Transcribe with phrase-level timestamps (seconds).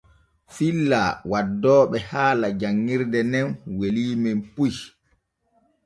[0.55, 3.45] Filla wadduɓe haala janŋirde nen
[3.77, 4.71] weliimen puy.